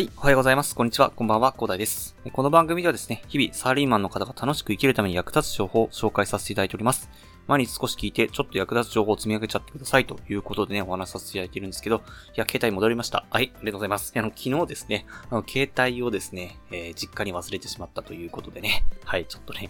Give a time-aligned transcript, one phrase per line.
[0.00, 0.74] はい、おはようございます。
[0.74, 1.10] こんにちは。
[1.10, 1.52] こんばんは。
[1.52, 2.16] コーダイです。
[2.32, 7.10] この番組ではですね、日々サラリーマンの方が楽しく生きるために役立つ情報を紹介させていただいております。
[7.46, 12.00] 毎日少し聞いて、ちょっと役立つ情報を積み上げちゃってくださいということでね、お話しさせていただいているんですけど、い
[12.36, 13.26] や、携帯戻りました。
[13.28, 14.14] はい、ありがとうございます。
[14.16, 19.68] あの、昨日ですね、あの、携帯をですね、えー、実家に忘れてしまったということでね、はい、ちょっとね、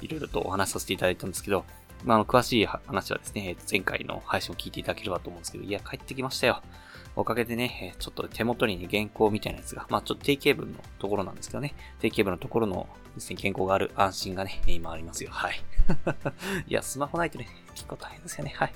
[0.00, 1.64] いろいろとお話しさせていただいたんですけど、
[2.04, 6.62] まあ、あの、詳しい話はですね、前回の配信を聞いていただければと思うんですけど、いや、帰ってきましたよ。
[7.14, 15.30] おかげでね、ちょっと手元にね、原稿みたいなやつが、まあちょっと定型文のところなんですけどね、定型文のところのですね、原稿がある安心がね、今ありますよ。
[15.30, 15.60] はい。
[16.68, 18.54] いや、スマホないとね、結構大変ですよね。
[18.56, 18.72] はい。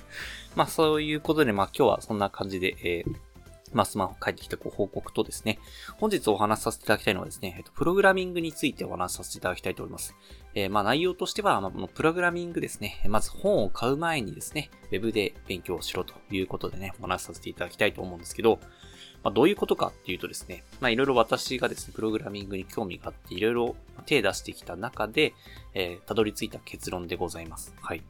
[0.55, 3.27] まあそういうことで、まあ今日はそんな感じで、えー
[3.73, 5.59] まあ、スマホ帰ってきたご報告とですね、
[5.97, 10.15] 本日お話しさせていただきたいのはですね、えっと、プログラミングについてお話しさせていただきたいと思います。
[10.57, 18.57] えー、まあ、内容としては、まあ、プログラミングですね、まず本を買う前にですね、ウェブで勉強しろということでね、お話しさせていただきたいと思うんですけど、
[19.23, 23.75] まあ、どういうことかっていうとですね、まあ、いろいろ私がですね、プログラミングに興味があって、いろいろ
[24.07, 25.35] 手出してきた中で、
[25.75, 27.75] えー、たどり着いた結論でございます。
[27.79, 28.01] はい。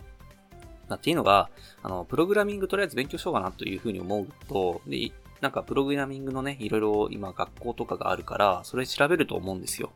[0.88, 1.50] まあ、っていうのが、
[1.84, 5.12] あの、プログラミングとりあえず勉強しようかなというふうに思うと、で、
[5.42, 9.92] なんかプログラミングのね、いろいろ今学校とかがあるから、それ調べると思うんですよ。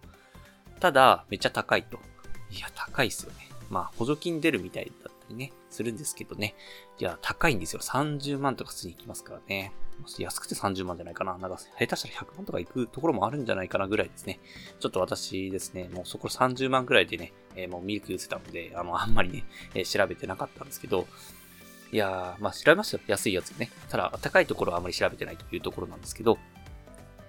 [0.82, 1.98] ただ、めっちゃ高いと。
[2.52, 3.50] いや、高いっすよね。
[3.70, 6.56] まあ、補助金出るみたいだったりね、するんですけどね。
[7.00, 7.80] いや、高いんですよ。
[7.82, 9.72] 30万とか普通に行きますからね。
[10.18, 11.38] 安くて30万じゃないかな。
[11.38, 14.40] なんか、下手したら100万とか行くところもあるんじゃないかなぐらいですね。
[14.80, 21.08] ちょっと私ですね、もうそこ30万ぐらいでね、えー、もうミルク言ってたので、あの、あんまりね、えー、調べてなかったんですけど、
[21.92, 23.04] いやー、まあ調べましたよ。
[23.08, 23.70] 安いやつね。
[23.90, 26.38] ただ、高いところはあまり調べてないというところなんですけど、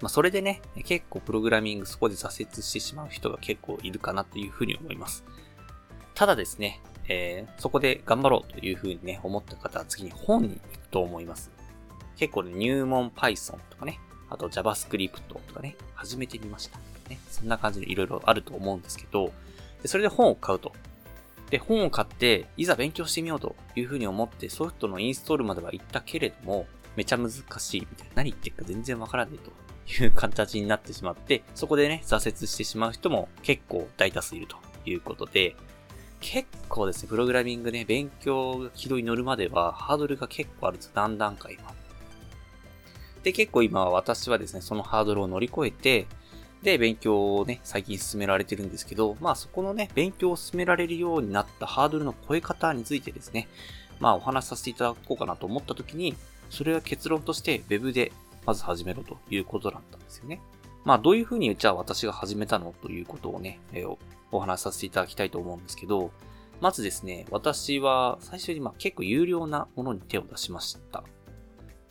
[0.03, 5.25] まあそれでね、結構プログラミングそこで挫折してしまう人が結構いるかなというふうに思います。
[6.15, 11.53] ただですね、えー、そこで頑張ろうというふうにね、思った方は次に本に行くと思います。
[12.17, 16.79] 結構ね、入門 Python とかね、あと JavaScript とかね、始めてみました。
[17.09, 19.33] ね、そんな感じで色々あると思うんですけど、
[19.83, 20.73] でそれで本を買うと。
[21.51, 28.13] で、本を買って、いざ勉強してみようというふうに思って、ソフトのインストールまでは行ったけれども、めちゃ難しいみたいな。
[28.17, 29.51] 何言ってるか全然わからないと
[29.89, 34.57] いう形になってしまって、そこでね、挫折してしまう人も結構大多数いると
[34.87, 35.57] いうことで、
[36.21, 40.93] 結構ですね、プログラミングね、勉強が軌道に乗るまでは、ハードルが結構あるんです。
[40.95, 41.75] 何段階は。
[43.23, 46.07] で、結構今は私はですね、そのハードルを乗り越えて、
[46.63, 53.49] で、勉強をね、最近進められてるんですけど、まあそこのね、勉強を進められるようになったハードルの超え方についてですね、
[53.99, 56.15] まあお話しさせていただこうかなと思った時に、
[56.51, 58.13] それは結論として Web で
[58.47, 60.41] まず始めろということだったんですよね。
[60.85, 63.97] まあどういうふうにじゃあ私が始めたのということをね、えー、
[64.33, 66.11] お話しさせていただきたいと思うんですけど、
[66.61, 71.05] まずですね、私は最初にまあ結構有料なものに手を出しました。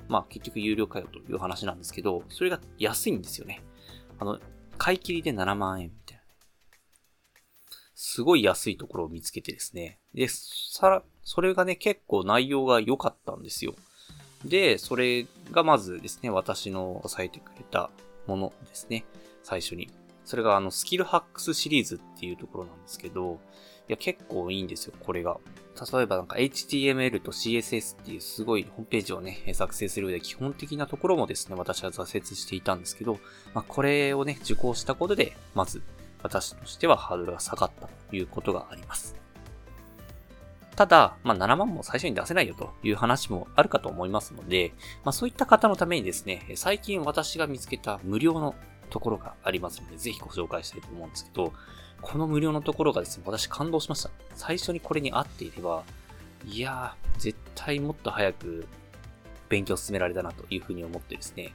[0.07, 3.63] まあ結局有料かよという話なんですけど、それが安いんですよね。
[4.19, 4.39] あの、
[4.77, 6.23] 買い切りで7万円みたいな。
[7.95, 9.99] すごい安いところを見つけてですね。
[10.13, 13.75] で、さら、それがね、結構内容が良かったんですよ。
[14.45, 17.89] で、それがまずですね、私の抑えてくれた
[18.27, 19.05] ものですね。
[19.43, 19.89] 最初に。
[20.25, 23.39] それがあの、スキルハックスシリーズっていうところなんですけど、
[23.87, 25.37] いや、結構いいんですよ、これが。
[25.93, 33.19] 例えばなんか HTML と CSS っていうすごいホームページをね、作成する上で基本的なところもですね、私は挫折していたんですけど、
[33.53, 35.81] まあ、これをね、受講したことで、まず
[36.23, 39.20] 私としてはハードルが下がったということがあります。
[40.81, 48.55] ただ、まあ、7万も最初に出せないよという話もあるかと思いますので、まあ、そういった方のためにですね、最近私が見つけた無料の
[48.89, 51.53] ところがありますので、ぜひご紹介したいと思うんですけど、
[52.01, 54.09] この無料のところがですね、私感動しました。
[54.33, 55.83] 最初にこれに合っていれば、
[56.47, 58.65] いやー、絶対もっと早く
[59.49, 61.53] 勉強進められたなというふうに思ってですね、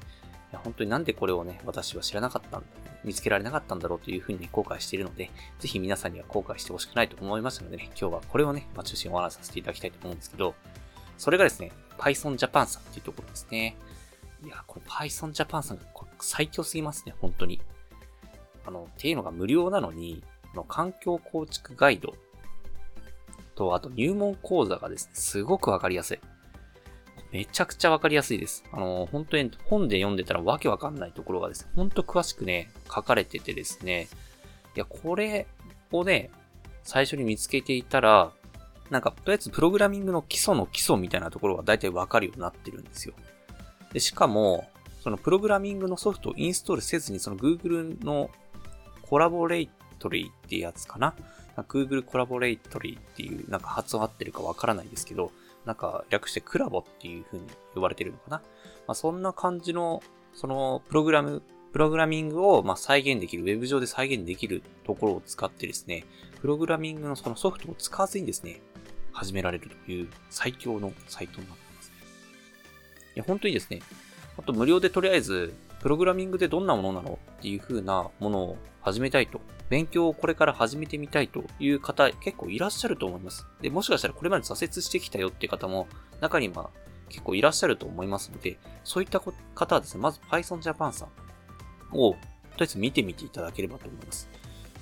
[0.52, 2.66] 本当になんでこれをね、私は知らなかったんだ、
[3.06, 5.30] 見つけられなかったんだろうというふうに、ね、後悔しているので、
[5.60, 10.54] ぜひ皆さんには後悔してほしくないと思いましたのでね、今日はこれをね、まあ、中心にお話しさせていただきたいと思うんですけど、
[11.16, 13.76] それがですね、Python Japan さんっていうところですね。
[14.44, 15.84] いや、これ Python Japan さんが
[16.20, 17.60] 最強すぎますね、本当に。
[18.66, 20.22] あの、っていうのが無料なのに、
[20.54, 22.14] の環境構築ガイド
[23.54, 26.20] と、あと入門講座がですね、すごくわかりやすい。
[27.32, 28.64] めちゃくちゃわかりやすいです。
[28.72, 34.08] あの、本当に本で読んでたらわけわかんないところがですね、ほんと詳しくね、書かれててですね、
[34.74, 35.46] いや、これ
[35.92, 36.30] をね、
[36.82, 38.32] 最初に見つけていたら、
[38.90, 43.14] なんか、とりあえずプログラミングの基礎の基礎みたいなところが大体わかるようになってるんですよ。
[43.92, 44.68] で、しかも、
[45.02, 48.30] そのプログラミングのソフトをインストールせずに、その Google の
[49.02, 51.14] コラボレイトリーっていうやつかな。
[51.56, 55.32] Google コラボレイトリーっていう、なんか発音合ってるかわからないですけど、
[55.66, 58.36] なんか略してクラボっていう風に呼ばれてるのかな？
[58.86, 60.02] まあ、そんな感じの、
[60.32, 61.42] そのプログラム
[61.72, 66.04] プログラミングをま再現できる、ウェブ上で再現できるところを使ってですね、
[66.40, 68.62] プログラミングのそのソフトを使わずにですね、
[69.12, 71.92] 始められるという最強のサイトになってます。
[73.14, 73.80] いや、本当にですね、
[74.38, 75.52] あと無料でとりあえず、
[75.82, 77.18] プログラミングってどんなものなの？
[77.38, 83.46] っていう風なものを始めたいと、勉強をこれから始めてみたいという方結構いらっしゃると思います。
[83.60, 85.88] で、もしかしたらこれまで挫折してきたよって方も
[86.20, 86.70] 中には
[87.08, 91.08] 結構いらっしゃると思いますので、そういった方はですね、まず Python Japan さん
[91.96, 92.18] を、とり
[92.60, 94.28] あえず見てみていただければと思います。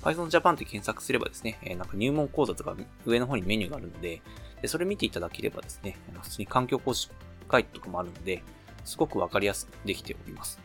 [0.01, 4.21] Python Japan って検索すればですね、え、なんか入門講座とか上の方にメニューがあるので、
[4.61, 7.09] でそれ見ていただければですね、普通に環境講師
[7.47, 8.43] ガイドとかもあるので、
[8.83, 10.59] すごくわかりやすくできております。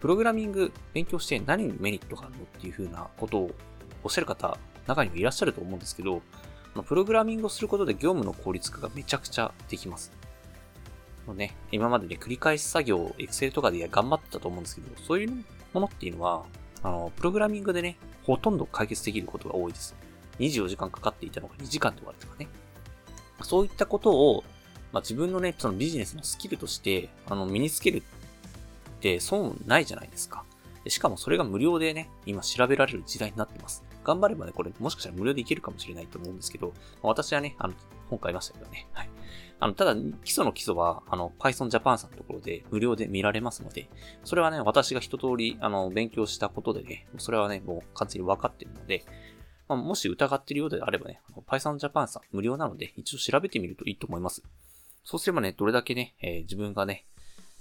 [0.00, 3.50] プログラミング勉強して何にメリットがあるのっていう風なことを
[4.04, 6.22] おっしゃる方、中にもいらっしゃると思うんですけど、
[6.82, 10.12] プログラミングをすることで業務の効率化がめちゃくちゃできます。
[11.26, 16.44] もうね、今までね、繰り返し作業を Excel とかで頑張ってたと思うんですけど、そういうものっていうのは、
[16.82, 19.96] あの、プログラミングでね、ほとんど解決できることが多いです。
[20.38, 22.48] 24時間かかっていたのが2時間で終わるとかね。
[23.42, 24.44] そういったことを、
[24.92, 28.02] まあ、自分のね、そのビジネスのスキルとして、あの、身につける
[28.96, 30.44] って損ないじゃないですか。
[30.88, 33.84] しかもそれが無料でね、今調べられる時代になってます。
[34.04, 36.72] 頑張ればね、これもしかしたら無料でいけるかもしれないと思うんですけど、
[37.02, 37.74] 私はね、あの、
[38.08, 38.86] 本買いましたけどね。
[38.92, 39.10] はい。
[39.58, 43.88] あの、ただ、基礎の基礎は、あの、Python Japan さんのところで無料で見られますので、
[44.22, 49.04] それはね、私が一通り、あの、勉強したことでね、それはね、もう完全に分かってるので、
[49.68, 54.42] まあ、もし疑ってるようであればね、Python Japan さん無料なので、一応調べてみるといいと思います。
[55.02, 57.06] そうすればね、どれだけね、えー、自分がね、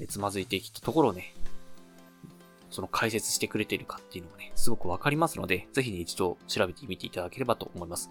[0.07, 1.33] つまずいてきたところをね、
[2.69, 8.09] その解説してくれているかっていうのがね、すごくわかりますので、ぜひね、一度調べてみていただければと思います。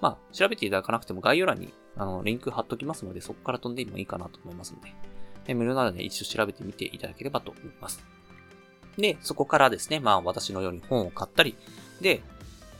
[0.00, 4.92] まあ、調べていただかなくても概要欄に、あの、リンク貼っときますので、そこから飛んでもいいかなと思いますので、
[5.46, 8.04] で無料なので一度調べてみていただければと思います。
[8.98, 11.56] で、そこからですね、まあ私のように本を買ったり、
[12.00, 12.20] で、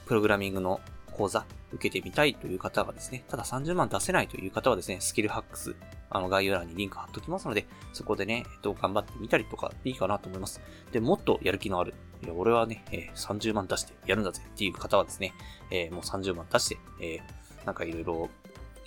[0.06, 5.74] プログラミングの講座受けてみたいという方がですね、ただ30万出せないという方はですね、スキルハックス、
[6.14, 10.60] あの概要欄にリンク貼っときますので、そこでね、えっと、頑張ってみたりとかいいかなと思います。
[10.92, 15.32] で、もっとやる気のある、いや俺はね、えー、30万出してやるんだぜっていう方はですね、
[15.70, 18.28] えー、もう30万出して、えー、なんかいろいろ、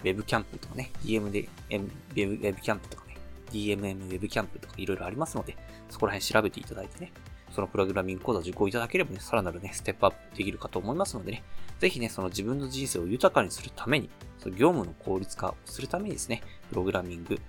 [0.02, 3.18] ウェブキャンプとかね、DM で、ウェブウェブキャンプとかね、
[3.52, 5.58] DMM ウェブキャンプとかいろいろありますので、
[5.90, 7.12] そこら辺調べていただいてね、
[7.56, 11.44] そのプログラミング講座を受講いただければね、さらなるね、ステップアップできるかと思いますのでね、
[11.80, 14.10] ぜひね、その自分の人生を豊かにするために、
[14.40, 17.40] その業務の効率化をするためにですね、プログラミング、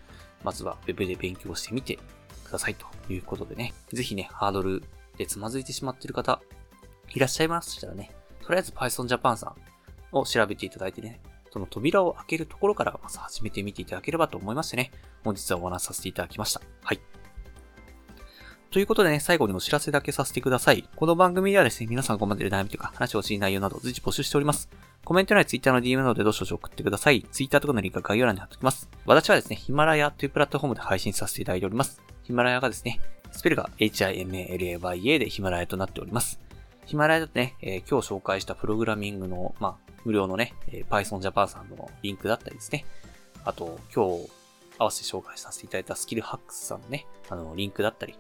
[0.44, 1.98] まずは Web で勉強してみて
[2.44, 4.84] くださいということでね、ぜひね、ハードル
[5.18, 6.40] でつまずいてしまっている方、
[7.12, 8.12] いらっしゃいましたらね、
[8.42, 9.54] とりあえず Python Japan さ
[10.12, 11.20] んを調べていただいてね、
[11.50, 14.92] その扉を開けるところからまず始めてみていただければと思いましてね、
[15.24, 16.60] 本日はお話しさせていただきました。
[16.84, 17.15] はい。
[18.70, 20.88] ということでね、最後にお知らせだけさせてください。
[20.96, 24.68] この番組ではですね、皆さんごまでる悩みとか話をしい内容など随時募集しております。
[25.04, 27.22] コメント欄や Twitter の DM などでどしどし送ってください。
[27.30, 28.90] Twitter とかのリンクは概要欄に貼っておきます。
[29.06, 32.02] 私はですね、ヒマラヤというプラットフォームで配信させていただいております。
[32.24, 36.40] ヒマラヤがですね、スペルが HIMALAYA でヒマラヤとなっております。
[36.86, 42.84] ヒマラヤだとね、えー、今日紹介したプログラミングの、まあ、無料のね、えー、Python Japan さんのリンクだったりですね。
[43.44, 44.28] あと、今日
[44.78, 48.16] 合わせて紹介させていただいたスキルハックスさんのね、あの、リンクだったり、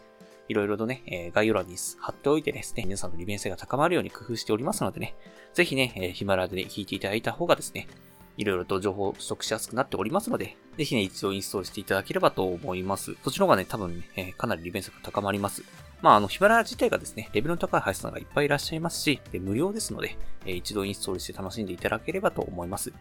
[0.48, 5.14] いろいろとね、え、概要欄に貼っておいてですね、皆さんの利便性が高まるように工夫しておりますのでね、
[5.54, 7.88] ぜひね、え、ヒマラで、ね、聞いていただいた方がですね、
[8.36, 13.16] いろいろと情報を取得しやすくなっておりますので、ぜひね、一度インストールしていただければと思います。
[13.24, 15.64] そっちの方がね、多分ね、え、かなり利便性が高まります。
[16.02, 22.92] まあ、あの、ヒマラヤ自体がですね、レベルの高い配信さんがいっぱいいらっしゃいますし、で無料ですので、えー、一度インストールして楽しんでいただければと思います。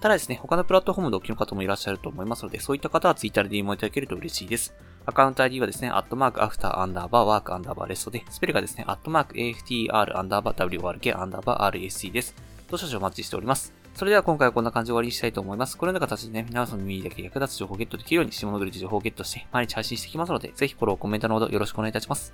[0.00, 4.74] ただですね、他のプラットフォームでお聞きの方もいらっしゃると思いますので、そういった方は Twitter で DM をいただけると嬉しいです。
[5.06, 12.34] アカウント ID はですね、アットマーク after アンダーバー work アンダーバー rest で、スペルがですね、アットマーク AFTR アンダーバー WRK アンダーバー RST です。
[12.70, 13.74] どしどしお待ちしております。
[13.94, 15.76] それでは今回はこんな感じで終わりにしたいと思います。
[15.76, 22.32] このような形でね、皆さんの耳だけ役立つ情報をゲットできるように、下のグリッ情報をゲットして、毎日配信していきますので、ぜひフォロー、コメントのほどよろしくお願いいたします。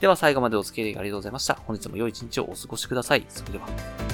[0.00, 1.54] では最後までお付き合いありがとうございました。
[1.54, 3.24] 本日も良い一日をお過ごしください。
[3.28, 4.11] それでは。